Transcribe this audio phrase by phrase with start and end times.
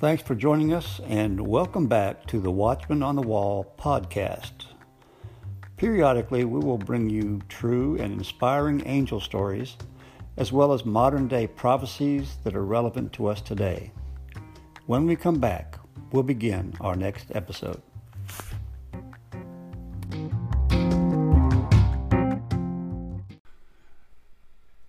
[0.00, 4.66] Thanks for joining us and welcome back to the Watchman on the Wall podcast.
[5.76, 9.76] Periodically, we will bring you true and inspiring angel stories,
[10.36, 13.92] as well as modern day prophecies that are relevant to us today.
[14.86, 15.78] When we come back,
[16.10, 17.80] we'll begin our next episode.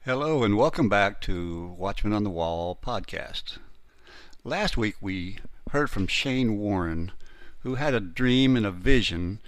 [0.03, 3.59] Hello, and welcome back to Watchman on the Wall podcast.
[4.47, 5.39] Last week we
[5.71, 7.11] heard from Shane Warren,
[7.61, 9.39] who had a dream and a vision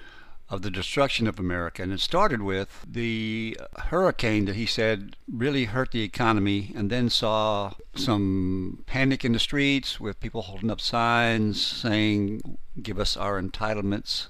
[0.50, 1.84] of the destruction of America.
[1.84, 7.12] And it started with the hurricane that he said really hurt the economy, and then
[7.12, 13.40] saw some panic in the streets with people holding up signs saying, Give us our
[13.40, 14.30] entitlements.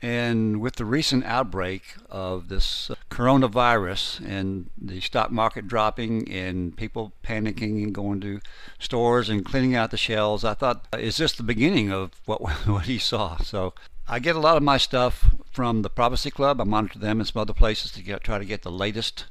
[0.00, 6.76] And with the recent outbreak of this uh, coronavirus and the stock market dropping and
[6.76, 8.40] people panicking and going to
[8.78, 12.40] stores and cleaning out the shelves, I thought, uh, is this the beginning of what,
[12.66, 13.38] what he saw?
[13.38, 13.74] So
[14.06, 16.60] I get a lot of my stuff from the Prophecy Club.
[16.60, 19.24] I monitor them and some other places to get, try to get the latest.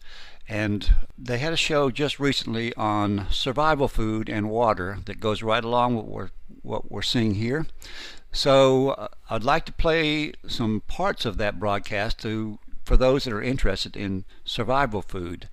[0.50, 5.64] And they had a show just recently on survival food and water that goes right
[5.64, 6.30] along with what we're,
[6.62, 7.68] what we're seeing here.
[8.32, 13.34] So uh, I'd like to play some parts of that broadcast to for those that
[13.34, 15.50] are interested in survival food.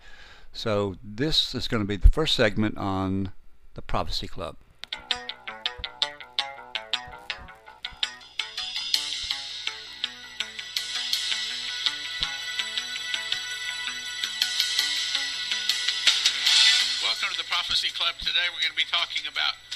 [0.52, 3.32] So this is going to be the first segment on
[3.74, 4.56] the Prophecy Club.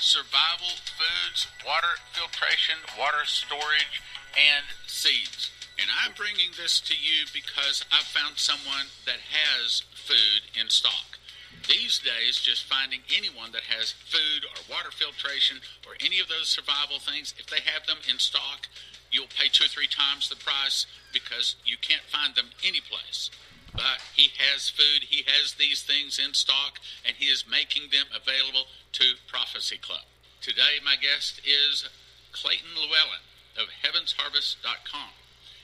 [0.08, 4.00] Survival foods, water filtration, water storage,
[4.32, 5.52] and seeds.
[5.76, 11.20] And I'm bringing this to you because I've found someone that has food in stock.
[11.68, 16.48] These days, just finding anyone that has food or water filtration or any of those
[16.48, 18.64] survival things, if they have them in stock,
[19.12, 23.28] you'll pay two or three times the price because you can't find them anyplace
[23.78, 28.10] but he has food, he has these things in stock, and he is making them
[28.10, 28.66] available
[28.98, 30.02] to Prophecy Club.
[30.42, 31.86] Today, my guest is
[32.34, 33.22] Clayton Llewellyn
[33.54, 35.14] of HeavensHarvest.com.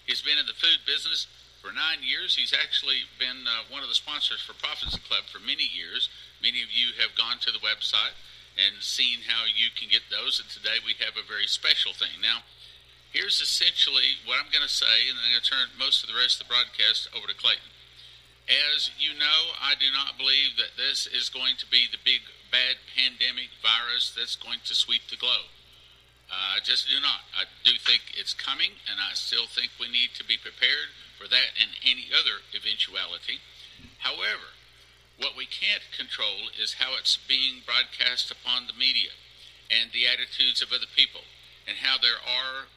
[0.06, 1.26] He's been in the food business
[1.58, 2.38] for nine years.
[2.38, 6.06] He's actually been uh, one of the sponsors for Prophecy Club for many years.
[6.38, 8.14] Many of you have gone to the website
[8.54, 12.22] and seen how you can get those, and today we have a very special thing.
[12.22, 12.46] Now,
[13.10, 16.14] here's essentially what I'm going to say, and I'm going to turn most of the
[16.14, 17.73] rest of the broadcast over to Clayton.
[18.44, 22.20] As you know, I do not believe that this is going to be the big
[22.52, 25.48] bad pandemic virus that's going to sweep the globe.
[26.30, 27.24] I just do not.
[27.32, 31.28] I do think it's coming, and I still think we need to be prepared for
[31.28, 33.40] that and any other eventuality.
[33.98, 34.52] However,
[35.16, 39.14] what we can't control is how it's being broadcast upon the media
[39.70, 41.22] and the attitudes of other people,
[41.66, 42.68] and how there are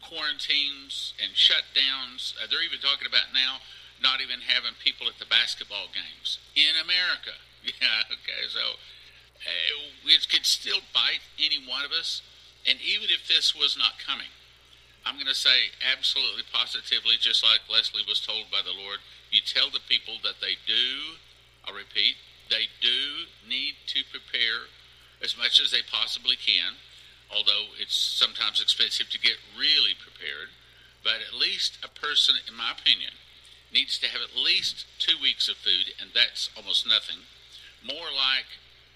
[0.00, 2.32] quarantines and shutdowns.
[2.38, 3.60] Uh, they're even talking about now
[4.02, 7.36] not even having people at the basketball games in America.
[7.60, 8.80] Yeah, okay, so
[9.44, 12.24] uh, it could still bite any one of us.
[12.64, 14.32] And even if this was not coming,
[15.04, 19.00] I'm going to say absolutely positively, just like Leslie was told by the Lord,
[19.30, 21.20] you tell the people that they do,
[21.64, 22.16] I'll repeat,
[22.48, 24.68] they do need to prepare
[25.22, 26.76] as much as they possibly can,
[27.32, 30.52] although it's sometimes expensive to get really prepared.
[31.04, 33.12] But at least a person, in my opinion,
[33.72, 37.22] needs to have at least two weeks of food, and that's almost nothing.
[37.86, 38.46] More like,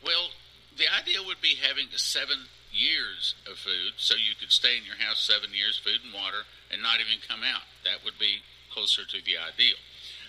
[0.05, 0.35] well,
[0.77, 4.99] the idea would be having seven years of food, so you could stay in your
[4.99, 6.43] house seven years, food and water,
[6.73, 7.71] and not even come out.
[7.87, 8.43] That would be
[8.75, 9.79] closer to the ideal.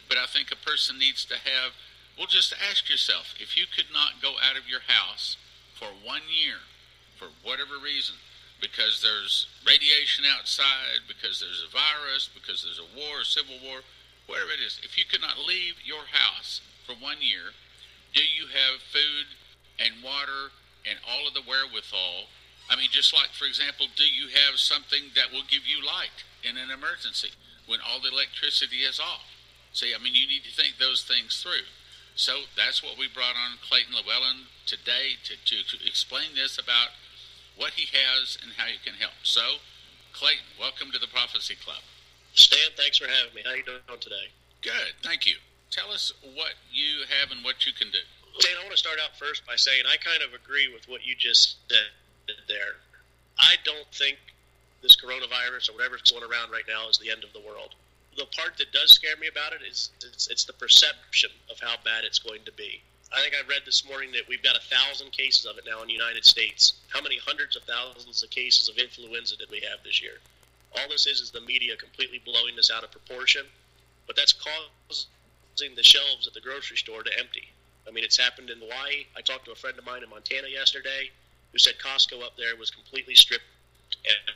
[0.07, 1.73] But I think a person needs to have,
[2.13, 5.37] well, just ask yourself if you could not go out of your house
[5.73, 6.61] for one year,
[7.17, 8.15] for whatever reason,
[8.61, 13.81] because there's radiation outside, because there's a virus, because there's a war, a civil war,
[14.27, 17.53] whatever it is, if you could not leave your house for one year,
[18.13, 19.27] do you have food
[19.79, 20.53] and water
[20.87, 22.31] and all of the wherewithal?
[22.69, 26.25] I mean, just like, for example, do you have something that will give you light
[26.41, 27.29] in an emergency
[27.67, 29.29] when all the electricity is off?
[29.73, 31.67] See, I mean, you need to think those things through.
[32.15, 36.95] So that's what we brought on Clayton Llewellyn today to, to, to explain this about
[37.57, 39.19] what he has and how you can help.
[39.23, 39.59] So,
[40.13, 41.83] Clayton, welcome to the Prophecy Club.
[42.35, 43.41] Stan, thanks for having me.
[43.43, 44.27] How are you doing today?
[44.61, 45.35] Good, thank you.
[45.71, 48.03] Tell us what you have and what you can do.
[48.39, 51.05] Stan, I want to start out first by saying I kind of agree with what
[51.07, 52.75] you just said there.
[53.39, 54.19] I don't think
[54.83, 57.73] this coronavirus or whatever's going around right now is the end of the world.
[58.19, 61.75] The part that does scare me about it is it's, it's the perception of how
[61.83, 62.81] bad it's going to be.
[63.15, 65.81] I think I read this morning that we've got a thousand cases of it now
[65.81, 66.73] in the United States.
[66.89, 70.19] How many hundreds of thousands of cases of influenza did we have this year?
[70.77, 73.45] All this is is the media completely blowing this out of proportion,
[74.07, 77.47] but that's causing the shelves at the grocery store to empty.
[77.87, 79.05] I mean, it's happened in Hawaii.
[79.15, 81.11] I talked to a friend of mine in Montana yesterday
[81.51, 83.45] who said Costco up there was completely stripped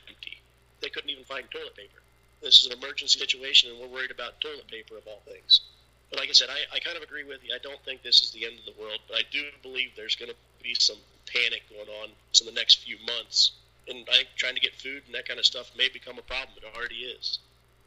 [0.08, 0.40] empty.
[0.82, 2.00] They couldn't even find toilet paper.
[2.42, 5.62] This is an emergency situation, and we're worried about toilet paper of all things.
[6.10, 7.54] But like I said, I, I kind of agree with you.
[7.54, 10.16] I don't think this is the end of the world, but I do believe there's
[10.16, 10.98] going to be some
[11.28, 12.10] panic going on
[12.40, 13.52] in the next few months.
[13.88, 16.58] And I trying to get food and that kind of stuff may become a problem.
[16.58, 17.40] It already is.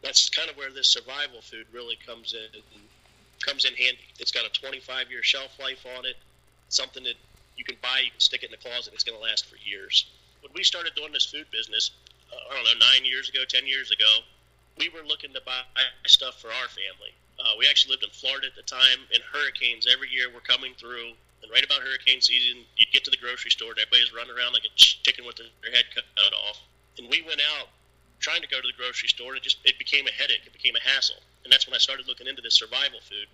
[0.03, 2.63] That's kind of where this survival food really comes in
[3.45, 4.07] comes in handy.
[4.19, 6.17] It's got a 25 year shelf life on it.
[6.69, 7.15] Something that
[7.57, 8.95] you can buy, you can stick it in the closet.
[8.95, 10.07] It's going to last for years.
[10.41, 11.91] When we started doing this food business,
[12.33, 14.11] uh, I don't know, nine years ago, ten years ago,
[14.79, 15.61] we were looking to buy
[16.07, 17.13] stuff for our family.
[17.39, 20.73] Uh, we actually lived in Florida at the time, and hurricanes every year were coming
[20.79, 21.13] through.
[21.43, 24.53] And right about hurricane season, you'd get to the grocery store, and everybody's running around
[24.55, 26.61] like a chicken with their head cut off.
[26.99, 27.69] And we went out
[28.21, 30.47] trying to go to the grocery store, and it just it became a headache.
[30.47, 33.27] It became a hassle, and that's when I started looking into this survival food.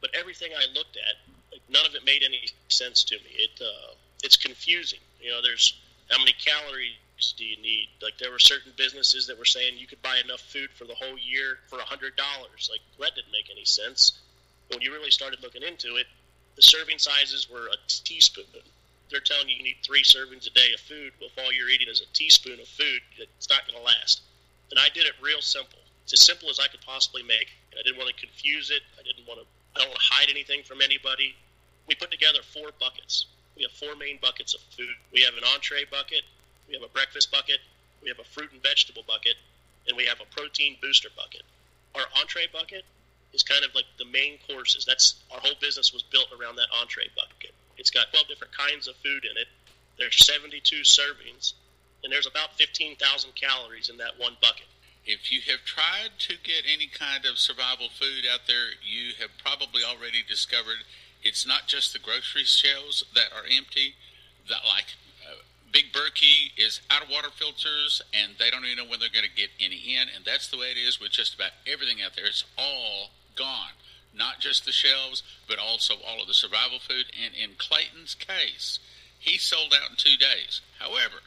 [0.00, 1.16] But everything I looked at,
[1.50, 3.32] like, none of it made any sense to me.
[3.32, 5.00] It uh, it's confusing.
[5.20, 5.74] You know, there's
[6.10, 7.88] how many calories do you need?
[8.02, 10.94] Like there were certain businesses that were saying you could buy enough food for the
[10.94, 12.68] whole year for a hundred dollars.
[12.70, 14.20] Like that didn't make any sense.
[14.70, 16.06] When you really started looking into it,
[16.56, 18.44] the serving sizes were a teaspoon.
[19.10, 21.12] They're telling you you need three servings a day of food.
[21.20, 24.22] Well, if all you're eating is a teaspoon of food, it's not going to last.
[24.70, 25.78] And I did it real simple.
[26.02, 27.48] It's as simple as I could possibly make.
[27.70, 28.82] And I didn't want to confuse it.
[28.98, 29.46] I didn't want to.
[29.76, 31.36] I don't want to hide anything from anybody.
[31.86, 33.26] We put together four buckets.
[33.56, 34.94] We have four main buckets of food.
[35.12, 36.22] We have an entree bucket,
[36.68, 37.60] we have a breakfast bucket,
[38.02, 39.36] we have a fruit and vegetable bucket,
[39.88, 41.42] and we have a protein booster bucket.
[41.94, 42.84] Our entree bucket
[43.36, 44.84] is kind of like the main courses.
[44.88, 47.52] That's our whole business was built around that entree bucket.
[47.76, 49.46] It's got 12 different kinds of food in it.
[49.98, 51.52] There's 72 servings,
[52.02, 52.96] and there's about 15,000
[53.36, 54.66] calories in that one bucket.
[55.04, 59.30] If you have tried to get any kind of survival food out there, you have
[59.38, 60.82] probably already discovered
[61.22, 63.94] it's not just the grocery shelves that are empty.
[64.48, 64.96] That like
[65.26, 65.42] uh,
[65.72, 69.28] Big Berkey is out of water filters, and they don't even know when they're going
[69.28, 70.08] to get any in.
[70.14, 72.26] And that's the way it is with just about everything out there.
[72.26, 73.76] It's all gone.
[74.14, 77.06] Not just the shelves, but also all of the survival food.
[77.22, 78.78] And in Clayton's case,
[79.18, 80.60] he sold out in two days.
[80.78, 81.20] However,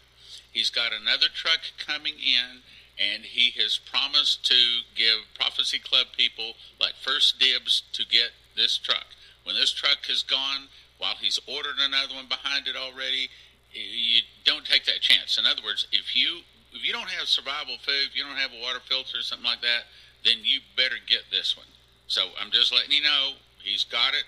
[0.52, 2.62] he's got another truck coming in,
[2.98, 8.78] and he has promised to give Prophecy Club people like first dibs to get this
[8.78, 9.06] truck.
[9.44, 10.68] When this truck is gone,
[10.98, 13.30] while he's ordered another one behind it already,
[13.72, 15.38] you don't take that chance.
[15.38, 16.42] In other words, if you
[16.74, 19.46] if you don't have survival food, if you don't have a water filter or something
[19.46, 19.90] like that,
[20.24, 21.66] then you better get this one.
[22.10, 24.26] So I'm just letting you know he's got it,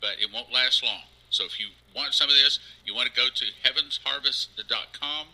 [0.00, 1.06] but it won't last long.
[1.30, 5.26] So if you want some of this, you want to go to heavensharvest.com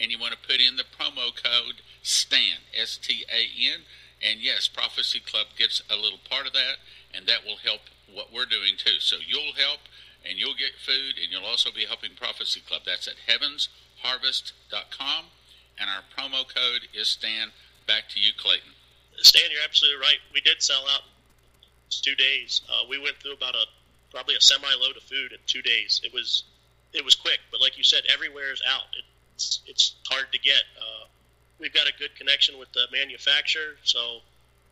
[0.00, 3.82] and you want to put in the promo code STAN, S T A N.
[4.22, 6.78] And yes, Prophecy Club gets a little part of that,
[7.12, 9.00] and that will help what we're doing too.
[9.00, 9.80] So you'll help
[10.24, 12.82] and you'll get food, and you'll also be helping Prophecy Club.
[12.86, 15.24] That's at heavensharvest.com,
[15.80, 17.50] and our promo code is Stan.
[17.88, 18.78] Back to you, Clayton.
[19.18, 20.22] Stan, you're absolutely right.
[20.32, 21.02] We did sell out
[22.00, 22.62] two days.
[22.68, 23.64] Uh, we went through about a
[24.10, 26.00] probably a semi load of food in two days.
[26.04, 26.44] It was
[26.92, 28.88] it was quick, but like you said, everywhere is out.
[29.34, 30.62] It's it's hard to get.
[30.78, 31.06] Uh,
[31.58, 34.20] we've got a good connection with the manufacturer, so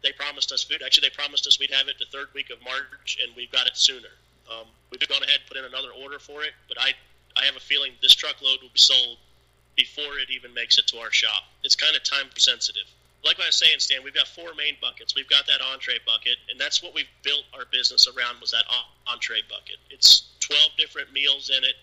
[0.02, 0.82] they promised us food.
[0.84, 3.66] Actually, they promised us we'd have it the third week of March, and we've got
[3.66, 4.12] it sooner.
[4.50, 6.92] Um, we've gone ahead and put in another order for it, but I
[7.36, 9.18] I have a feeling this truckload will be sold
[9.76, 11.44] before it even makes it to our shop.
[11.62, 12.86] It's kind of time sensitive.
[13.24, 15.14] Like I was saying, Stan, we've got four main buckets.
[15.14, 18.64] We've got that entree bucket, and that's what we've built our business around was that
[19.06, 19.76] entree bucket.
[19.90, 21.74] It's 12 different meals in it.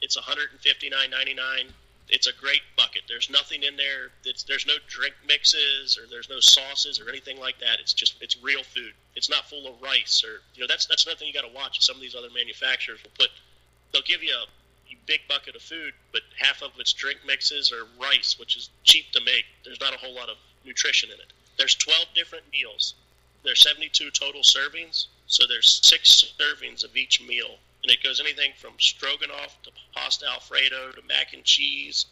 [0.00, 1.72] It's 159.99
[2.08, 3.02] it's a great bucket.
[3.08, 4.10] There's nothing in there.
[4.24, 7.80] That's, there's no drink mixes or there's no sauces or anything like that.
[7.80, 8.92] It's just it's real food.
[9.16, 11.54] It's not full of rice or you know that's that's another thing you got to
[11.54, 11.84] watch.
[11.84, 13.30] Some of these other manufacturers will put
[13.92, 14.46] they'll give you a
[15.06, 19.10] big bucket of food, but half of it's drink mixes or rice, which is cheap
[19.12, 19.44] to make.
[19.64, 20.36] There's not a whole lot of
[20.66, 21.32] nutrition in it.
[21.56, 22.94] There's 12 different meals.
[23.44, 28.50] There's 72 total servings, so there's six servings of each meal and it goes anything
[28.56, 32.06] from stroganoff to pasta alfredo to mac and cheese.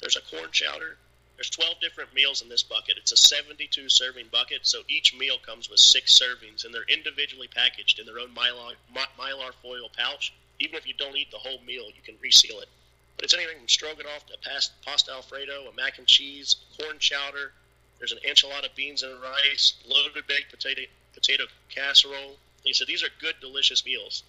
[0.00, 0.96] There's a corn chowder.
[1.36, 2.96] There's 12 different meals in this bucket.
[2.98, 7.46] It's a 72 serving bucket, so each meal comes with six servings, and they're individually
[7.46, 10.32] packaged in their own mylar, mylar foil pouch.
[10.58, 12.68] Even if you don't eat the whole meal, you can reseal it.
[13.14, 17.52] But it's anything from stroganoff to pasta alfredo, a mac and cheese, corn chowder.
[18.00, 22.38] There's an enchilada of beans and rice, loaded baked potato potato casserole.
[22.64, 24.22] He said these are good, delicious meals.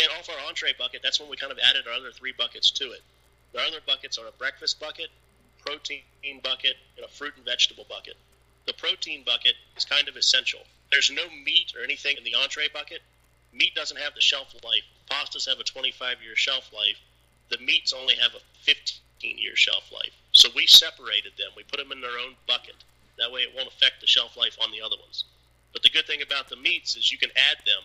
[0.00, 2.72] And off our entree bucket, that's when we kind of added our other three buckets
[2.72, 3.02] to it.
[3.52, 5.10] The other buckets are a breakfast bucket,
[5.64, 6.02] protein
[6.42, 8.16] bucket, and a fruit and vegetable bucket.
[8.66, 10.60] The protein bucket is kind of essential.
[10.90, 13.02] There's no meat or anything in the entree bucket.
[13.52, 14.82] Meat doesn't have the shelf life.
[15.08, 16.98] Pastas have a 25 year shelf life.
[17.48, 20.12] The meats only have a 15 year shelf life.
[20.32, 21.52] So we separated them.
[21.56, 22.74] We put them in their own bucket.
[23.18, 25.24] That way it won't affect the shelf life on the other ones.
[25.72, 27.82] But the good thing about the meats is you can add them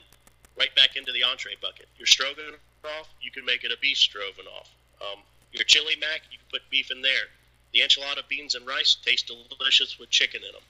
[0.57, 1.87] right back into the entree bucket.
[1.97, 4.69] Your stroganoff, you can make it a beef stroganoff.
[5.01, 5.19] Um,
[5.51, 7.27] your chili mac, you can put beef in there.
[7.73, 10.61] The enchilada beans and rice taste delicious with chicken in them.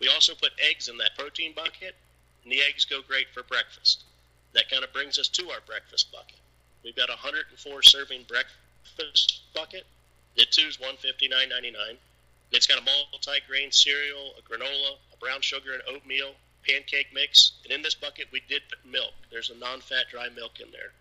[0.00, 1.94] We also put eggs in that protein bucket,
[2.42, 4.04] and the eggs go great for breakfast.
[4.54, 6.40] That kind of brings us to our breakfast bucket.
[6.82, 9.84] We've got a 104 serving breakfast bucket.
[10.36, 11.98] Too is 159.99.
[12.52, 16.32] It's got a multi-grain cereal, a granola, a brown sugar and oatmeal,
[16.66, 19.14] pancake mix, and in this bucket we did put milk.
[19.30, 20.92] There's a non-fat dry milk in there.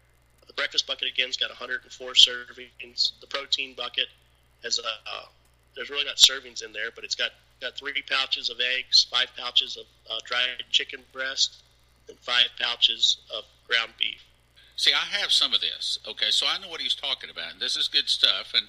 [0.47, 3.11] The breakfast bucket again's got 104 servings.
[3.19, 4.07] The protein bucket
[4.63, 5.25] has a uh,
[5.75, 9.27] there's really not servings in there, but it's got got three pouches of eggs, five
[9.37, 11.63] pouches of uh, dried chicken breast,
[12.07, 14.23] and five pouches of ground beef.
[14.75, 15.99] See, I have some of this.
[16.07, 18.53] Okay, so I know what he's talking about, and this is good stuff.
[18.55, 18.67] And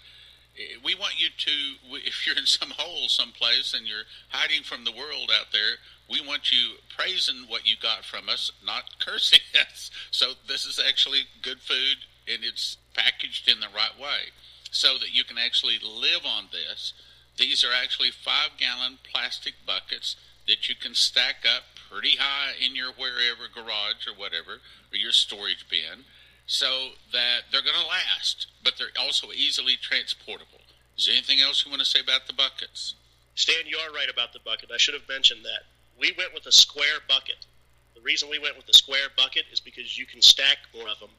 [0.85, 4.93] we want you to, if you're in some hole someplace and you're hiding from the
[4.93, 9.91] world out there, we want you praising what you got from us, not cursing us.
[10.11, 11.99] So this is actually good food,
[12.29, 14.33] and it's packaged in the right way
[14.71, 16.93] so that you can actually live on this.
[17.37, 22.75] These are actually five gallon plastic buckets that you can stack up pretty high in
[22.77, 24.61] your wherever garage or whatever,
[24.93, 26.05] or your storage bin,
[26.51, 30.59] so that they're going to last, but they're also easily transportable.
[30.99, 32.95] Is there anything else you want to say about the buckets?
[33.37, 34.69] Stan, you are right about the bucket.
[34.75, 35.63] I should have mentioned that.
[35.97, 37.47] We went with a square bucket.
[37.95, 40.99] The reason we went with a square bucket is because you can stack more of
[40.99, 41.15] them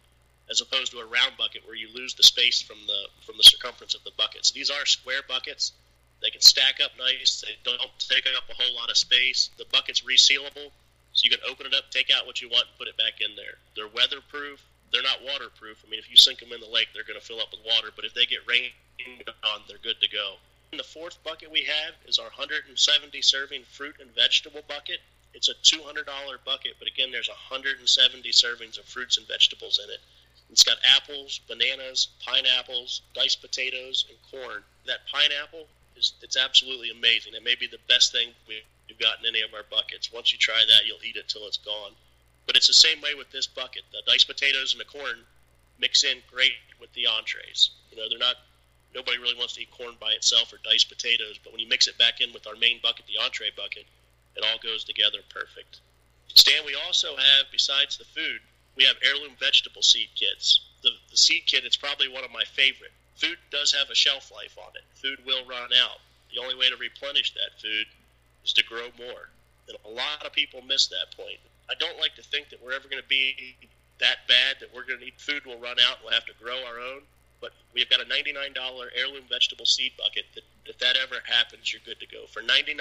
[0.50, 3.44] as opposed to a round bucket where you lose the space from the from the
[3.44, 4.52] circumference of the buckets.
[4.52, 5.72] These are square buckets.
[6.22, 7.40] They can stack up nice.
[7.40, 9.50] They don't take up a whole lot of space.
[9.58, 10.76] The bucket's resealable,
[11.14, 13.22] so you can open it up, take out what you want, and put it back
[13.22, 13.56] in there.
[13.78, 14.62] They're weatherproof.
[14.92, 15.84] They're not waterproof.
[15.86, 17.62] I mean, if you sink them in the lake, they're going to fill up with
[17.66, 17.90] water.
[17.96, 18.74] But if they get rained
[19.44, 20.36] on, they're good to go.
[20.72, 25.00] And the fourth bucket we have is our 170 serving fruit and vegetable bucket.
[25.34, 26.06] It's a $200
[26.46, 30.00] bucket, but again, there's 170 servings of fruits and vegetables in it.
[30.50, 34.64] It's got apples, bananas, pineapples, diced potatoes, and corn.
[34.86, 37.34] That pineapple is it's absolutely amazing.
[37.34, 40.12] It may be the best thing we've gotten in any of our buckets.
[40.12, 41.92] Once you try that, you'll eat it till it's gone.
[42.52, 43.84] But it's the same way with this bucket.
[43.94, 45.24] The diced potatoes and the corn
[45.80, 47.70] mix in great with the entrees.
[47.90, 48.36] You know, they're not.
[48.94, 51.88] Nobody really wants to eat corn by itself or diced potatoes, but when you mix
[51.88, 53.86] it back in with our main bucket, the entree bucket,
[54.36, 55.80] it all goes together perfect.
[56.28, 58.42] Stan, we also have, besides the food,
[58.76, 60.60] we have heirloom vegetable seed kits.
[60.84, 62.92] The, the seed kit is probably one of my favorite.
[63.16, 64.84] Food does have a shelf life on it.
[64.96, 66.02] Food will run out.
[66.36, 67.88] The only way to replenish that food
[68.44, 69.30] is to grow more.
[69.70, 71.40] And a lot of people miss that point.
[71.70, 73.56] I don't like to think that we're ever going to be
[74.00, 76.58] that bad that we're going to need food will run out we'll have to grow
[76.66, 77.02] our own.
[77.40, 78.38] But we've got a $99
[78.96, 82.26] heirloom vegetable seed bucket that if that ever happens, you're good to go.
[82.28, 82.78] For $99,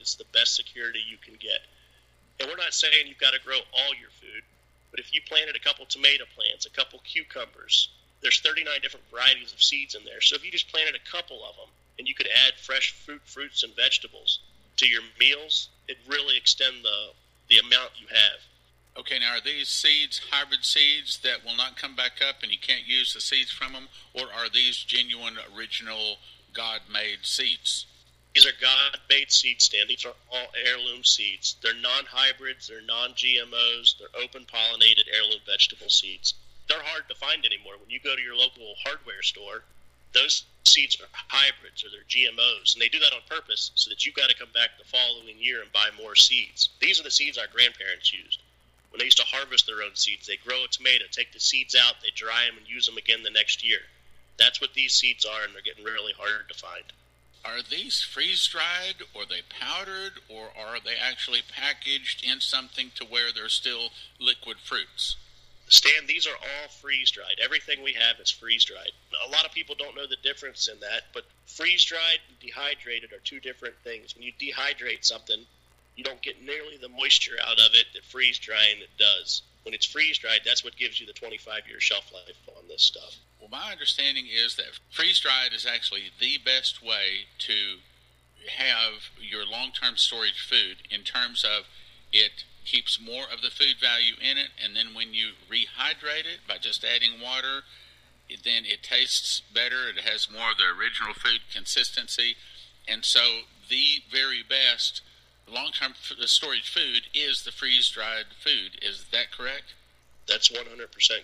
[0.00, 1.60] it's the best security you can get.
[2.40, 4.42] And we're not saying you've got to grow all your food.
[4.90, 7.88] But if you planted a couple tomato plants, a couple cucumbers,
[8.22, 10.20] there's 39 different varieties of seeds in there.
[10.20, 13.22] So if you just planted a couple of them and you could add fresh fruit,
[13.24, 14.40] fruits, and vegetables
[14.78, 17.10] to your meals, it really extend the
[17.52, 18.40] the amount you have.
[18.96, 22.58] Okay, now are these seeds hybrid seeds that will not come back up and you
[22.58, 26.16] can't use the seeds from them, or are these genuine, original,
[26.54, 27.86] God-made seeds?
[28.34, 29.90] These are God-made seed stand.
[29.90, 31.56] These are all heirloom seeds.
[31.62, 32.68] They're non-hybrids.
[32.68, 33.98] They're non-GMOs.
[33.98, 36.32] They're open-pollinated heirloom vegetable seeds.
[36.68, 37.74] They're hard to find anymore.
[37.78, 39.64] When you go to your local hardware store,
[40.14, 44.04] those seeds are hybrids or they're GMOs, and they do that on purpose so that
[44.04, 46.70] you've got to come back the following year and buy more seeds.
[46.80, 48.42] These are the seeds our grandparents used
[48.90, 50.26] when they used to harvest their own seeds.
[50.26, 53.22] They grow a tomato, take the seeds out, they dry them, and use them again
[53.22, 53.80] the next year.
[54.38, 56.84] That's what these seeds are, and they're getting really hard to find
[57.44, 63.04] are these freeze dried or they powdered or are they actually packaged in something to
[63.04, 63.90] where they're still
[64.20, 65.16] liquid fruits?
[65.72, 67.40] Stan, these are all freeze dried.
[67.42, 68.92] Everything we have is freeze dried.
[69.26, 73.10] A lot of people don't know the difference in that, but freeze dried and dehydrated
[73.14, 74.14] are two different things.
[74.14, 75.46] When you dehydrate something,
[75.96, 79.42] you don't get nearly the moisture out of it that freeze drying does.
[79.62, 82.82] When it's freeze dried, that's what gives you the 25 year shelf life on this
[82.82, 83.16] stuff.
[83.40, 87.78] Well, my understanding is that freeze dried is actually the best way to
[88.58, 91.64] have your long term storage food in terms of
[92.12, 96.40] it keeps more of the food value in it, and then when you rehydrate it
[96.46, 97.62] by just adding water,
[98.44, 99.88] then it tastes better.
[99.88, 102.36] It has more of the original food consistency,
[102.88, 105.02] and so the very best
[105.48, 108.78] long-term uh, storage food is the freeze-dried food.
[108.80, 109.74] Is that correct?
[110.28, 110.64] That's 100%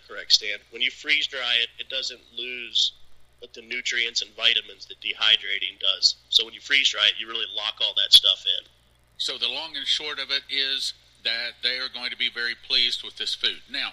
[0.09, 0.59] correct, Stan.
[0.71, 2.93] When you freeze dry it, it doesn't lose
[3.41, 6.17] like the nutrients and vitamins that dehydrating does.
[6.29, 8.67] So when you freeze dry it, you really lock all that stuff in.
[9.17, 10.95] So the long and short of it is
[11.25, 13.63] that they are going to be very pleased with this food.
[13.71, 13.91] Now,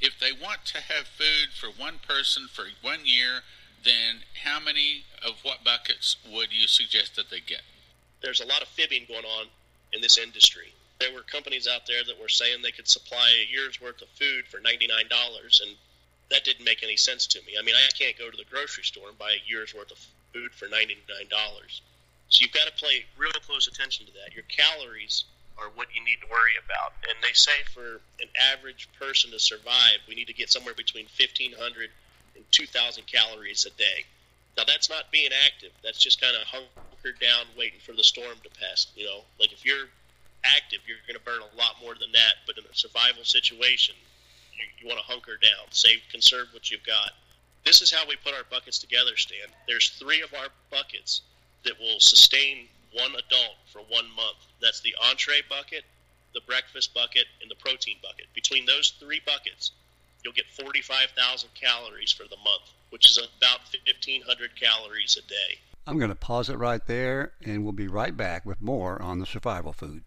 [0.00, 3.40] if they want to have food for one person for one year,
[3.84, 7.62] then how many of what buckets would you suggest that they get?
[8.22, 9.46] There's a lot of fibbing going on
[9.92, 10.72] in this industry.
[10.98, 14.08] There were companies out there that were saying they could supply a year's worth of
[14.08, 15.76] food for $99, and
[16.30, 17.54] that didn't make any sense to me.
[17.58, 19.98] I mean, I can't go to the grocery store and buy a year's worth of
[20.32, 20.94] food for $99.
[22.28, 24.34] So you've got to pay real close attention to that.
[24.34, 25.24] Your calories
[25.58, 26.92] are what you need to worry about.
[27.08, 31.06] And they say for an average person to survive, we need to get somewhere between
[31.16, 31.90] 1,500
[32.34, 34.04] and 2,000 calories a day.
[34.56, 35.70] Now, that's not being active.
[35.82, 38.86] That's just kind of hunkered down, waiting for the storm to pass.
[38.94, 39.86] You know, like if you're
[40.44, 42.34] active, you're going to burn a lot more than that.
[42.46, 43.94] But in a survival situation,
[44.54, 47.10] you, you want to hunker down, save, conserve what you've got.
[47.64, 49.48] This is how we put our buckets together, Stan.
[49.66, 51.22] There's three of our buckets
[51.64, 54.38] that will sustain one adult for one month.
[54.62, 55.84] That's the entree bucket,
[56.32, 58.26] the breakfast bucket, and the protein bucket.
[58.34, 59.72] Between those three buckets,
[60.24, 65.58] you'll get 45,000 calories for the month, which is about 1,500 calories a day.
[65.86, 69.18] I'm going to pause it right there, and we'll be right back with more on
[69.18, 70.02] the survival food.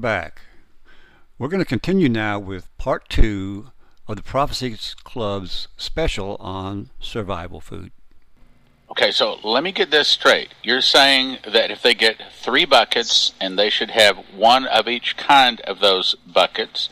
[0.00, 0.40] We're back.
[1.38, 3.70] We're going to continue now with part two
[4.08, 7.92] of the Prophecy Club's special on survival food.
[8.90, 10.54] Okay, so let me get this straight.
[10.62, 15.18] You're saying that if they get three buckets and they should have one of each
[15.18, 16.88] kind of those buckets,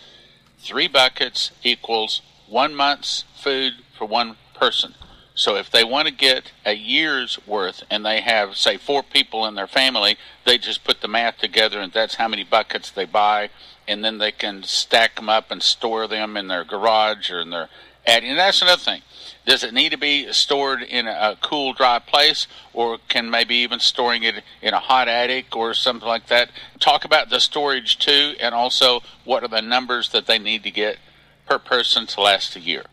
[0.59, 4.95] three buckets equals one month's food for one person.
[5.39, 9.47] So if they want to get a year's worth and they have, say, four people
[9.47, 13.05] in their family, they just put the math together and that's how many buckets they
[13.05, 13.51] buy.
[13.87, 17.51] And then they can stack them up and store them in their garage or in
[17.51, 17.69] their
[18.05, 18.29] attic.
[18.31, 19.03] And that's another thing.
[19.47, 23.79] Does it need to be stored in a cool, dry place, or can maybe even
[23.79, 26.51] storing it in a hot attic or something like that?
[26.81, 30.73] Talk about the storage too, and also what are the numbers that they need to
[30.73, 30.99] get
[31.47, 32.87] per person to last a year.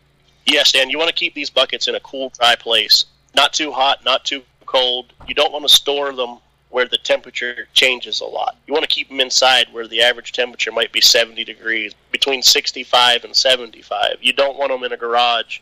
[0.46, 3.06] Yes, Stan, you want to keep these buckets in a cool, dry place.
[3.34, 5.12] Not too hot, not too cold.
[5.26, 6.38] You don't want to store them
[6.70, 8.56] where the temperature changes a lot.
[8.66, 12.42] You want to keep them inside where the average temperature might be 70 degrees, between
[12.42, 14.18] 65 and 75.
[14.20, 15.58] You don't want them in a garage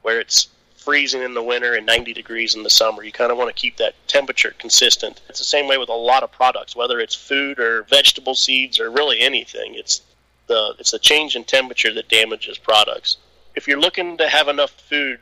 [0.00, 3.02] where it's freezing in the winter and 90 degrees in the summer.
[3.02, 5.20] You kind of want to keep that temperature consistent.
[5.28, 8.80] It's the same way with a lot of products, whether it's food or vegetable seeds
[8.80, 9.74] or really anything.
[9.74, 10.00] It's
[10.46, 13.18] the it's the change in temperature that damages products
[13.54, 15.18] if you're looking to have enough food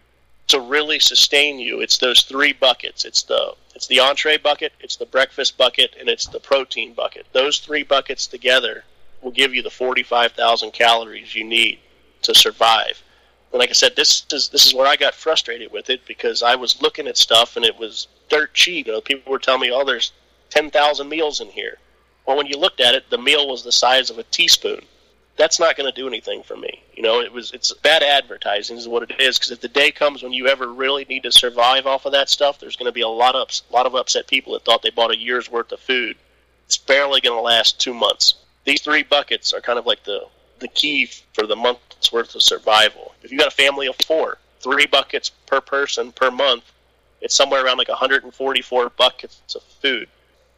[0.48, 3.04] to really sustain you, it's those three buckets.
[3.04, 7.26] It's the it's the entree bucket, it's the breakfast bucket, and it's the protein bucket.
[7.32, 8.84] Those three buckets together
[9.22, 11.78] will give you the 45,000 calories you need
[12.22, 13.02] to survive.
[13.52, 16.42] And like I said, this is this is where I got frustrated with it because
[16.42, 18.86] I was looking at stuff and it was dirt cheap.
[18.86, 20.12] You know, people were telling me, "Oh, there's
[20.50, 21.78] 10,000 meals in here."
[22.26, 24.84] Well, when you looked at it, the meal was the size of a teaspoon
[25.40, 26.82] that's not going to do anything for me.
[26.94, 29.38] You know, it was it's bad advertising is what it is.
[29.38, 32.28] Because if the day comes when you ever really need to survive off of that
[32.28, 34.82] stuff, there's going to be a lot of a lot of upset people that thought
[34.82, 36.18] they bought a year's worth of food.
[36.66, 38.34] It's barely going to last two months.
[38.64, 40.26] These three buckets are kind of like the
[40.58, 43.14] the key for the month's worth of survival.
[43.22, 46.64] If you got a family of four, three buckets per person per month,
[47.22, 50.06] it's somewhere around like 144 buckets of food.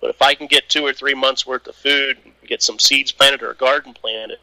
[0.00, 3.12] But if I can get two or three months worth of food, get some seeds
[3.12, 4.38] planted or a garden planted,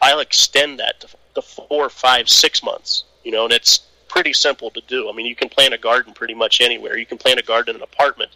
[0.00, 3.04] I'll extend that to, to four, five, six months.
[3.24, 5.08] You know, and it's pretty simple to do.
[5.08, 6.96] I mean, you can plant a garden pretty much anywhere.
[6.96, 8.32] You can plant a garden in an apartment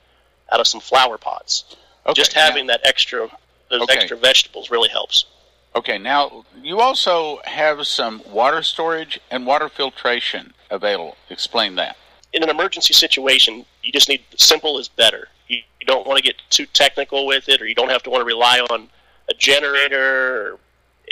[0.52, 1.76] out of some flower pots.
[2.06, 3.28] Okay, Just having now, that extra
[3.70, 3.94] those okay.
[3.94, 5.24] extra vegetables really helps.
[5.74, 11.16] Okay, now you also have some water storage and water filtration available.
[11.30, 11.96] Explain that.
[12.34, 15.28] In an emergency situation, you just need simple is better.
[15.48, 18.10] You, you don't want to get too technical with it, or you don't have to
[18.10, 18.88] want to rely on
[19.30, 20.58] a generator or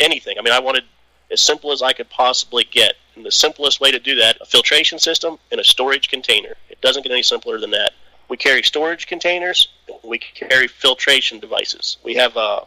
[0.01, 0.37] anything.
[0.39, 0.85] I mean, I wanted
[1.31, 2.95] as simple as I could possibly get.
[3.15, 6.55] And the simplest way to do that, a filtration system and a storage container.
[6.69, 7.93] It doesn't get any simpler than that.
[8.29, 9.69] We carry storage containers.
[10.05, 11.99] We carry filtration devices.
[12.05, 12.67] We have a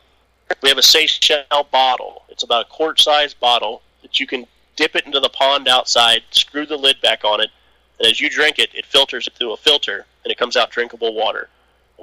[0.61, 2.23] we have a Seychelles bottle.
[2.29, 6.65] It's about a quart-sized bottle that you can dip it into the pond outside, screw
[6.65, 7.49] the lid back on it,
[7.99, 10.71] and as you drink it, it filters it through a filter, and it comes out
[10.71, 11.49] drinkable water.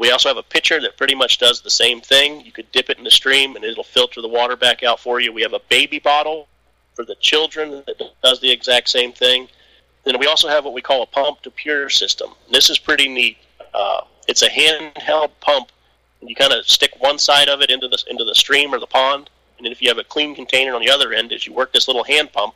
[0.01, 2.41] We also have a pitcher that pretty much does the same thing.
[2.41, 5.21] You could dip it in the stream, and it'll filter the water back out for
[5.21, 5.31] you.
[5.31, 6.49] We have a baby bottle
[6.95, 9.47] for the children that does the exact same thing.
[10.05, 12.31] Then we also have what we call a pump to pure system.
[12.51, 13.37] This is pretty neat.
[13.75, 15.69] Uh, it's a handheld pump.
[16.23, 18.79] And you kind of stick one side of it into the into the stream or
[18.79, 21.47] the pond, and then if you have a clean container on the other end, as
[21.47, 22.55] you work this little hand pump,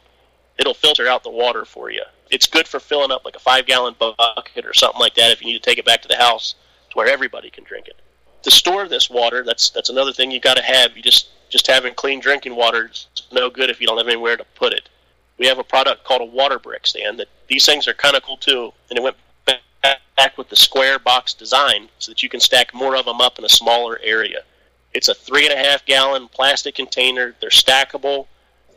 [0.59, 2.05] it'll filter out the water for you.
[2.31, 5.43] It's good for filling up like a five gallon bucket or something like that if
[5.43, 6.55] you need to take it back to the house
[6.95, 7.97] where everybody can drink it.
[8.43, 10.97] To store this water, that's that's another thing you got to have.
[10.97, 14.37] You just just having clean drinking water is no good if you don't have anywhere
[14.37, 14.89] to put it.
[15.39, 18.23] We have a product called a water brick stand that these things are kind of
[18.23, 19.17] cool too, and it went
[20.17, 23.39] back with the square box design so that you can stack more of them up
[23.39, 24.43] in a smaller area.
[24.93, 27.35] It's a three and a half gallon plastic container.
[27.41, 28.27] They're stackable.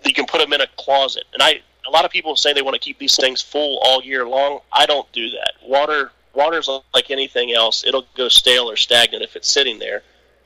[0.04, 1.26] You can put them in a closet.
[1.34, 4.02] And I, a lot of people say they want to keep these things full all
[4.02, 4.60] year long.
[4.72, 5.54] I don't do that.
[5.64, 7.84] Water, water's like anything else.
[7.84, 10.04] It'll go stale or stagnant if it's sitting there.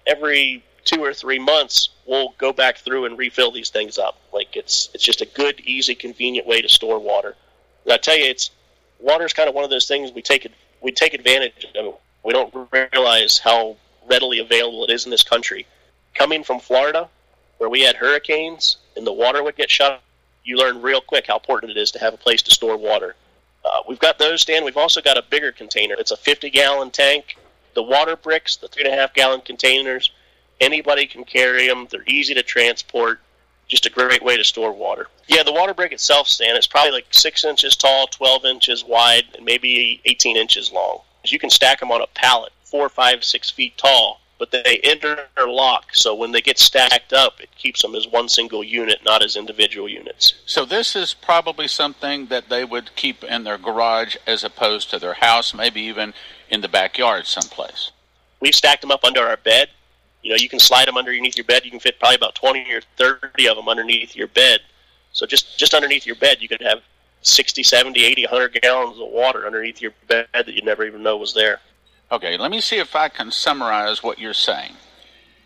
[0.07, 4.17] Every two or three months, we'll go back through and refill these things up.
[4.33, 7.35] Like it's, it's just a good, easy, convenient way to store water.
[7.83, 8.51] And I tell you, it's
[8.99, 10.47] water is kind of one of those things we take
[10.81, 11.95] we take advantage of.
[12.23, 13.75] We don't realize how
[14.09, 15.67] readily available it is in this country.
[16.15, 17.09] Coming from Florida,
[17.57, 20.01] where we had hurricanes and the water would get shut,
[20.43, 23.15] you learn real quick how important it is to have a place to store water.
[23.71, 24.65] Uh, we've got those, Stan.
[24.65, 25.95] We've also got a bigger container.
[25.97, 27.37] It's a 50 gallon tank.
[27.73, 30.11] The water bricks, the three and a half gallon containers,
[30.59, 31.87] anybody can carry them.
[31.89, 33.21] They're easy to transport
[33.69, 35.07] just a great way to store water.
[35.27, 39.23] Yeah, the water brick itself, Stan, is probably like six inches tall, 12 inches wide,
[39.35, 40.99] and maybe 18 inches long.
[41.23, 45.93] You can stack them on a pallet, four, five, six feet tall, but they interlock.
[45.93, 49.35] So when they get stacked up, it keeps them as one single unit, not as
[49.35, 50.33] individual units.
[50.47, 54.97] So this is probably something that they would keep in their garage as opposed to
[54.97, 56.15] their house, maybe even
[56.49, 57.91] in the backyard someplace.
[58.39, 59.69] We've stacked them up under our bed
[60.21, 61.65] you know, you can slide them underneath your bed.
[61.65, 64.61] You can fit probably about 20 or 30 of them underneath your bed.
[65.13, 66.81] So just, just underneath your bed, you could have
[67.21, 71.17] 60, 70, 80, 100 gallons of water underneath your bed that you never even know
[71.17, 71.59] was there.
[72.11, 74.73] Okay, let me see if I can summarize what you're saying.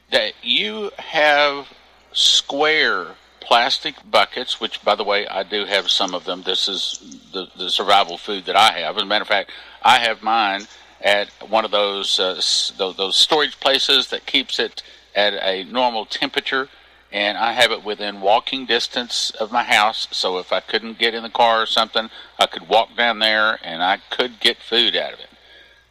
[0.10, 1.68] That you have
[2.12, 6.42] square plastic buckets, which, by the way, I do have some of them.
[6.42, 8.98] This is the, the survival food that I have.
[8.98, 9.52] As a matter of fact,
[9.84, 10.62] I have mine
[11.02, 12.42] at one of those, uh,
[12.78, 14.82] those, those storage places that keeps it
[15.16, 16.68] at a normal temperature
[17.12, 20.08] and I have it within walking distance of my house.
[20.12, 23.60] So if I couldn't get in the car or something, I could walk down there
[23.64, 25.30] and I could get food out of it.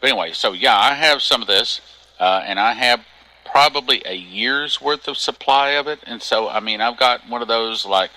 [0.05, 1.81] But anyway, so yeah, I have some of this,
[2.21, 3.07] uh, and I have
[3.51, 6.01] probably a year's worth of supply of it.
[6.07, 8.11] And so, I mean, I've got one of those like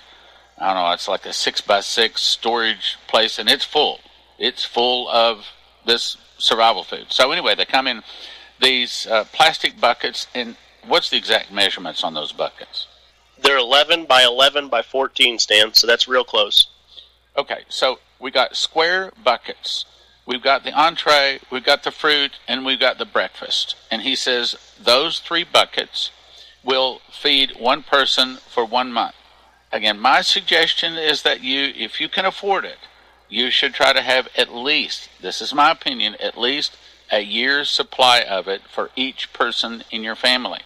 [0.58, 4.00] I don't know, it's like a six by six storage place, and it's full.
[4.38, 5.46] It's full of
[5.86, 7.06] this survival food.
[7.08, 8.02] So anyway, they come in
[8.60, 12.86] these uh, plastic buckets, and what's the exact measurements on those buckets?
[13.40, 16.68] They're 11 by 11 by 14 stands, so that's real close.
[17.34, 19.86] Okay, so we got square buckets.
[20.28, 23.76] We've got the entree, we've got the fruit, and we've got the breakfast.
[23.90, 26.10] And he says those three buckets
[26.62, 29.14] will feed one person for one month.
[29.72, 32.76] Again, my suggestion is that you, if you can afford it,
[33.30, 36.76] you should try to have at least, this is my opinion, at least
[37.10, 40.60] a year's supply of it for each person in your family.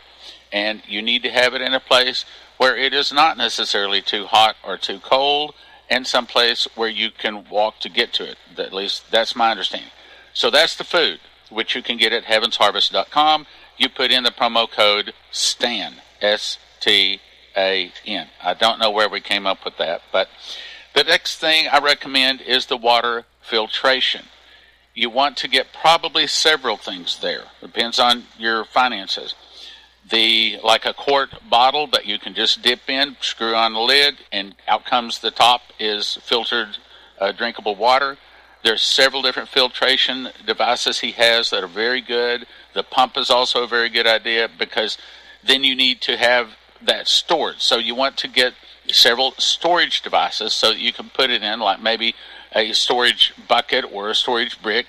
[0.52, 2.24] And you need to have it in a place
[2.56, 5.54] where it is not necessarily too hot or too cold,
[5.92, 8.38] and someplace where you can walk to get to it.
[8.56, 9.90] At least that's my understanding.
[10.32, 13.46] So that's the food, which you can get at heavensharvest.com.
[13.76, 17.20] You put in the promo code STAN, S T
[17.54, 18.28] A N.
[18.42, 20.28] I don't know where we came up with that, but
[20.94, 24.24] the next thing I recommend is the water filtration.
[24.94, 27.44] You want to get probably several things there.
[27.60, 29.34] Depends on your finances.
[30.08, 34.16] The like a quart bottle that you can just dip in, screw on the lid,
[34.30, 36.76] and out comes the top is filtered
[37.20, 38.18] uh, drinkable water.
[38.64, 42.46] There's several different filtration devices he has that are very good.
[42.74, 44.98] The pump is also a very good idea because
[45.42, 47.60] then you need to have that stored.
[47.60, 48.54] So you want to get
[48.88, 52.14] several storage devices so that you can put it in, like maybe
[52.54, 54.86] a storage bucket or a storage brick.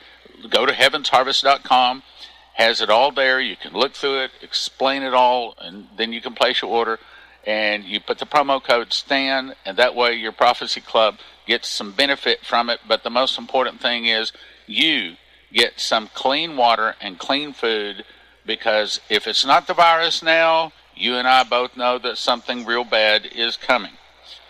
[0.50, 2.04] Go to heavensharvest.com,
[2.54, 3.40] has it all there.
[3.40, 7.00] You can look through it, explain it all, and then you can place your order.
[7.46, 11.92] and you put the promo code STAN, and that way your Prophecy Club gets some
[11.92, 12.80] benefit from it.
[12.88, 14.32] But the most important thing is
[14.66, 15.18] you
[15.52, 18.06] get some clean water and clean food
[18.46, 22.84] because if it's not the virus now, you and I both know that something real
[22.86, 23.94] bad is coming.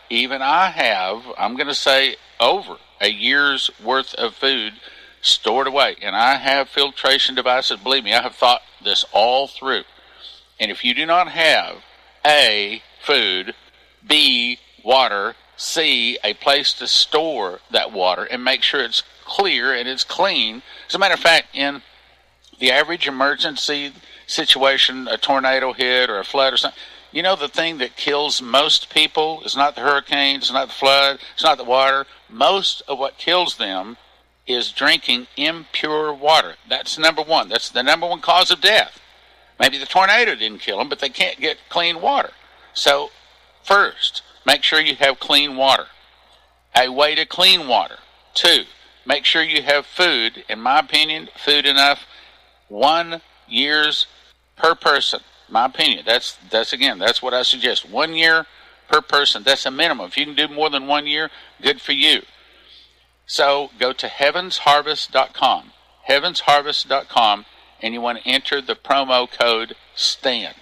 [0.09, 4.73] Even I have, I'm going to say, over a year's worth of food
[5.23, 5.95] stored away.
[6.01, 7.79] And I have filtration devices.
[7.79, 9.83] Believe me, I have thought this all through.
[10.59, 11.77] And if you do not have
[12.25, 13.55] A, food,
[14.05, 19.87] B, water, C, a place to store that water and make sure it's clear and
[19.87, 20.61] it's clean.
[20.87, 21.81] As a matter of fact, in
[22.59, 23.93] the average emergency
[24.27, 26.79] situation, a tornado hit or a flood or something,
[27.11, 30.73] you know the thing that kills most people is not the hurricane, it's not the
[30.73, 32.05] flood, it's not the water.
[32.29, 33.97] Most of what kills them
[34.45, 36.55] is drinking impure water.
[36.67, 37.49] That's number one.
[37.49, 38.99] That's the number one cause of death.
[39.59, 42.31] Maybe the tornado didn't kill them, but they can't get clean water.
[42.73, 43.11] So,
[43.63, 45.85] first, make sure you have clean water.
[46.75, 47.97] A way to clean water.
[48.33, 48.63] Two,
[49.05, 50.43] make sure you have food.
[50.49, 52.05] In my opinion, food enough.
[52.67, 54.07] One year's
[54.55, 55.21] per person.
[55.49, 56.03] My opinion.
[56.05, 56.97] That's that's again.
[56.97, 57.87] That's what I suggest.
[57.87, 58.47] One year
[58.87, 59.43] per person.
[59.43, 60.07] That's a minimum.
[60.07, 61.29] If you can do more than one year,
[61.61, 62.23] good for you.
[63.33, 65.71] So go to heavensharvest.com.
[66.07, 67.45] Heavensharvest.com
[67.81, 70.53] and you want to enter the promo code STAN.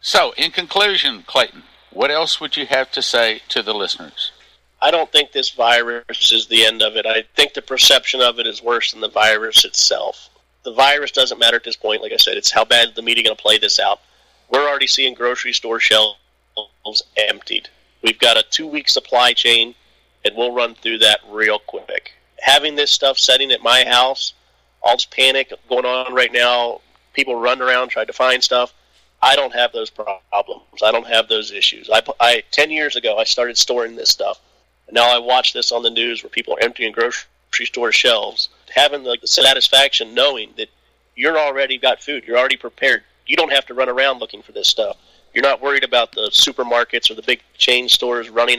[0.00, 4.30] So, in conclusion, Clayton, what else would you have to say to the listeners?
[4.80, 7.04] I don't think this virus is the end of it.
[7.04, 10.30] I think the perception of it is worse than the virus itself.
[10.62, 12.00] The virus doesn't matter at this point.
[12.00, 13.98] Like I said, it's how bad the media going to play this out.
[14.48, 16.14] We're already seeing grocery store shelves
[17.16, 17.70] emptied.
[18.02, 19.74] We've got a two week supply chain,
[20.24, 22.12] and we'll run through that real quick.
[22.40, 24.34] Having this stuff setting at my house,
[24.82, 26.80] all this panic going on right now,
[27.12, 28.72] people run around trying to find stuff.
[29.20, 30.82] I don't have those problems.
[30.82, 31.88] I don't have those issues.
[31.92, 34.40] I, I ten years ago I started storing this stuff,
[34.92, 39.02] now I watch this on the news where people are emptying grocery store shelves, having
[39.02, 40.68] the, the satisfaction knowing that
[41.16, 43.02] you're already got food, you're already prepared.
[43.26, 44.98] You don't have to run around looking for this stuff.
[45.32, 48.58] You're not worried about the supermarkets or the big chain stores running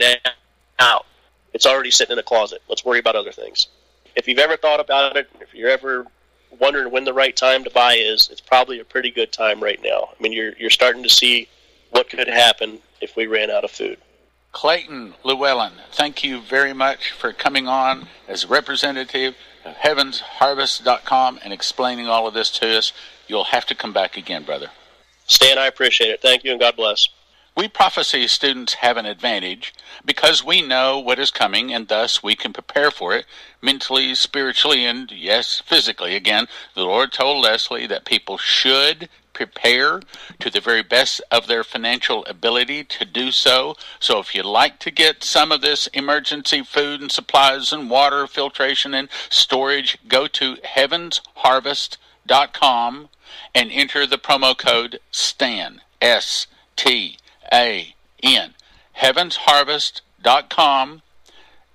[0.80, 1.06] out.
[1.54, 2.62] It's already sitting in a closet.
[2.68, 3.68] Let's worry about other things.
[4.16, 6.06] If you've ever thought about it, if you're ever
[6.60, 9.80] wondering when the right time to buy is, it's probably a pretty good time right
[9.82, 10.10] now.
[10.10, 11.48] I mean, you're you're starting to see
[11.90, 13.98] what could happen if we ran out of food.
[14.52, 22.06] Clayton Llewellyn, thank you very much for coming on as representative of HeavensHarvest.com and explaining
[22.06, 22.92] all of this to us.
[23.26, 24.70] You'll have to come back again, brother.
[25.26, 26.20] Stan, I appreciate it.
[26.20, 27.08] Thank you, and God bless.
[27.56, 29.72] We prophecy students have an advantage
[30.04, 33.26] because we know what is coming and thus we can prepare for it
[33.62, 36.16] mentally, spiritually, and yes, physically.
[36.16, 40.00] Again, the Lord told Leslie that people should prepare
[40.40, 43.76] to the very best of their financial ability to do so.
[44.00, 48.26] So if you'd like to get some of this emergency food and supplies and water
[48.26, 53.08] filtration and storage, go to heavensharvest.com
[53.54, 55.82] and enter the promo code STAN.
[56.02, 57.18] S T
[57.52, 58.54] a N.
[58.98, 61.02] HeavensHarvest.com,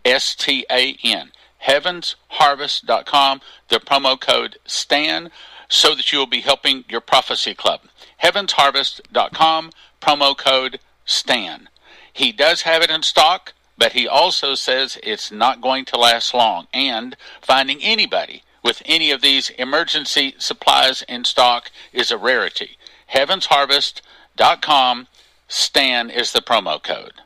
[0.05, 1.31] S T A N.
[1.65, 5.29] HeavensHarvest.com, the promo code STAN,
[5.67, 7.81] so that you will be helping your prophecy club.
[8.23, 11.69] HeavensHarvest.com, promo code STAN.
[12.11, 16.33] He does have it in stock, but he also says it's not going to last
[16.33, 16.67] long.
[16.73, 22.77] And finding anybody with any of these emergency supplies in stock is a rarity.
[23.13, 25.07] HeavensHarvest.com,
[25.51, 27.23] STAN is the promo code.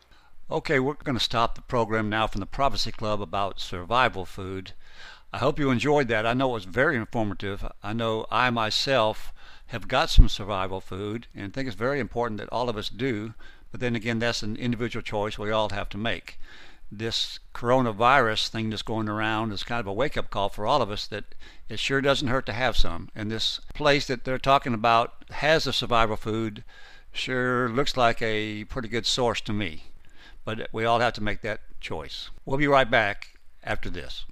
[0.49, 4.71] Okay, we're going to stop the program now from the Prophecy Club about survival food.
[5.33, 6.25] I hope you enjoyed that.
[6.25, 7.69] I know it was very informative.
[7.83, 9.33] I know I myself
[9.67, 13.33] have got some survival food and think it's very important that all of us do.
[13.71, 16.39] But then again, that's an individual choice we all have to make.
[16.89, 20.81] This coronavirus thing that's going around is kind of a wake up call for all
[20.81, 21.35] of us that
[21.67, 23.09] it sure doesn't hurt to have some.
[23.13, 26.63] And this place that they're talking about has the survival food
[27.13, 29.83] sure looks like a pretty good source to me.
[30.45, 32.29] But we all have to make that choice.
[32.45, 34.25] We'll be right back after this.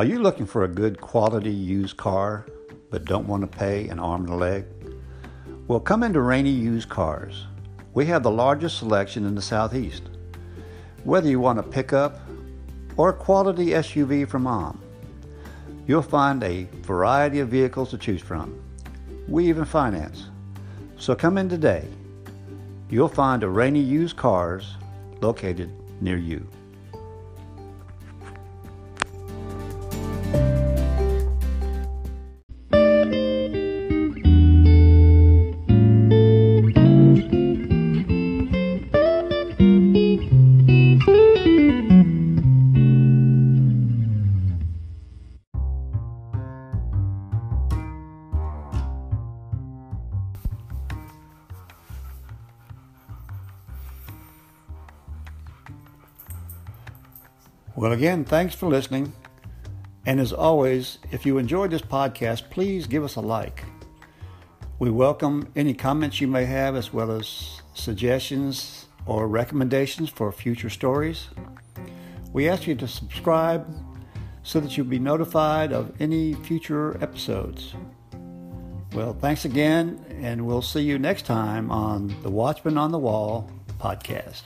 [0.00, 2.46] Are you looking for a good quality used car
[2.90, 4.64] but don't want to pay an arm and a leg?
[5.68, 7.44] Well, come into Rainy Used Cars.
[7.92, 10.04] We have the largest selection in the Southeast.
[11.04, 12.18] Whether you want a pickup
[12.96, 14.80] or a quality SUV from mom,
[15.86, 18.58] You'll find a variety of vehicles to choose from.
[19.28, 20.30] We even finance.
[20.96, 21.86] So come in today.
[22.88, 24.76] You'll find a Rainy Used Cars
[25.20, 26.48] located near you.
[57.80, 59.14] Well, again, thanks for listening.
[60.04, 63.64] And as always, if you enjoyed this podcast, please give us a like.
[64.78, 70.68] We welcome any comments you may have, as well as suggestions or recommendations for future
[70.68, 71.28] stories.
[72.34, 73.66] We ask you to subscribe
[74.42, 77.72] so that you'll be notified of any future episodes.
[78.92, 83.50] Well, thanks again, and we'll see you next time on the Watchman on the Wall
[83.78, 84.42] podcast.